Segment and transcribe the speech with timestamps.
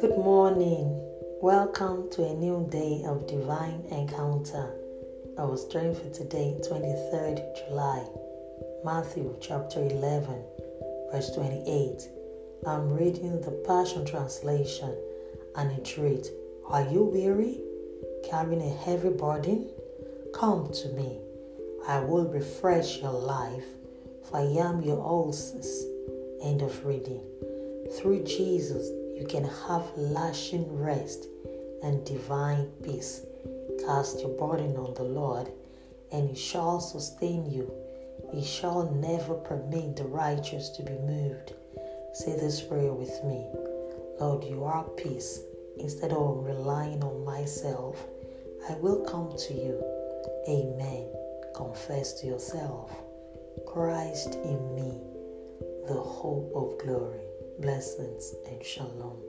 [0.00, 0.98] Good morning.
[1.40, 4.74] Welcome to a new day of divine encounter.
[5.38, 8.04] Our strength for today, 23rd July,
[8.84, 10.42] Matthew chapter 11,
[11.12, 12.08] verse 28.
[12.66, 14.96] I'm reading the Passion Translation
[15.54, 16.30] and it reads
[16.66, 17.60] Are you weary?
[18.28, 19.70] Carrying a heavy burden?
[20.34, 21.20] Come to me.
[21.86, 23.66] I will refresh your life,
[24.28, 25.84] for I am your ulcers.
[26.42, 27.22] End of reading.
[27.96, 31.26] Through Jesus, you can have lasting rest
[31.82, 33.22] and divine peace.
[33.86, 35.50] Cast your burden on the Lord,
[36.12, 37.72] and He shall sustain you.
[38.32, 41.54] He shall never permit the righteous to be moved.
[42.12, 43.46] Say this prayer with me
[44.20, 45.40] Lord, you are peace.
[45.78, 48.04] Instead of relying on myself,
[48.68, 49.82] I will come to you.
[50.48, 51.06] Amen.
[51.54, 53.07] Confess to yourself
[53.66, 55.00] Christ in me,
[55.86, 57.20] the hope of glory.
[57.60, 59.20] Blessings and shalom.